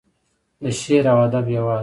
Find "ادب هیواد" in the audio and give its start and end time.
1.27-1.79